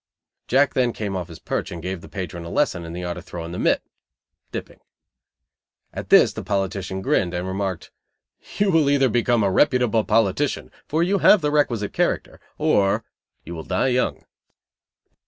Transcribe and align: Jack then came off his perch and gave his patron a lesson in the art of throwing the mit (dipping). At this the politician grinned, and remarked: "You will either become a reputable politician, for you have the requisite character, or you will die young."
Jack 0.47 0.73
then 0.73 0.93
came 0.93 1.15
off 1.15 1.27
his 1.27 1.37
perch 1.37 1.71
and 1.71 1.79
gave 1.79 2.01
his 2.01 2.09
patron 2.09 2.43
a 2.43 2.49
lesson 2.49 2.85
in 2.85 2.91
the 2.93 3.03
art 3.03 3.17
of 3.17 3.23
throwing 3.25 3.51
the 3.51 3.59
mit 3.59 3.83
(dipping). 4.51 4.79
At 5.93 6.09
this 6.09 6.33
the 6.33 6.43
politician 6.43 7.03
grinned, 7.03 7.35
and 7.35 7.45
remarked: 7.47 7.91
"You 8.57 8.71
will 8.71 8.89
either 8.89 9.09
become 9.09 9.43
a 9.43 9.51
reputable 9.51 10.03
politician, 10.03 10.71
for 10.87 11.03
you 11.03 11.19
have 11.19 11.41
the 11.41 11.51
requisite 11.51 11.93
character, 11.93 12.39
or 12.57 13.03
you 13.45 13.53
will 13.53 13.61
die 13.61 13.89
young." 13.89 14.25